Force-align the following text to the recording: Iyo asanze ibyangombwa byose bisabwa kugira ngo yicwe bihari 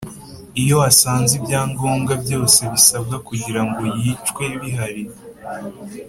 Iyo 0.61 0.77
asanze 0.89 1.31
ibyangombwa 1.39 2.13
byose 2.23 2.59
bisabwa 2.73 3.15
kugira 3.27 3.61
ngo 3.69 3.83
yicwe 4.01 4.43
bihari 4.61 5.03